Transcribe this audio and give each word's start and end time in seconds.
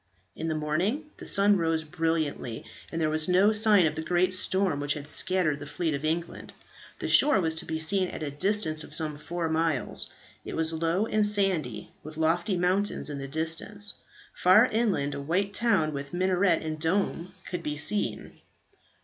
In 0.35 0.47
the 0.47 0.55
morning 0.55 1.11
the 1.17 1.27
sun 1.27 1.57
rose 1.57 1.83
brilliantly, 1.83 2.65
and 2.91 2.99
there 2.99 3.07
was 3.11 3.27
no 3.27 3.53
sign 3.53 3.85
of 3.85 3.93
the 3.93 4.01
great 4.01 4.33
storm 4.33 4.79
which 4.79 4.95
had 4.95 5.07
scattered 5.07 5.59
the 5.59 5.67
fleet 5.67 5.93
of 5.93 6.03
England. 6.03 6.53
The 6.97 7.07
shore 7.07 7.39
was 7.39 7.53
to 7.61 7.65
be 7.65 7.79
seen 7.79 8.07
at 8.07 8.23
a 8.23 8.31
distance 8.31 8.83
of 8.83 8.95
some 8.95 9.15
four 9.19 9.47
miles, 9.47 10.11
It 10.43 10.55
was 10.55 10.73
low 10.73 11.05
and 11.05 11.27
sandy, 11.27 11.91
with 12.01 12.17
lofty 12.17 12.57
mountains 12.57 13.11
in 13.11 13.19
the 13.19 13.27
distance. 13.27 13.93
Far 14.33 14.65
inland 14.65 15.13
a 15.13 15.21
white 15.21 15.53
town 15.53 15.93
with 15.93 16.15
minaret 16.15 16.63
and 16.63 16.79
dome 16.79 17.31
could 17.45 17.61
be 17.61 17.77
seen. 17.77 18.31